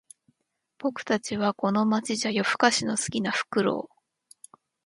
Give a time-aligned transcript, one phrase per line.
[0.79, 4.01] 僕たちはこの街じゃ夜ふかしの好きなフクロウ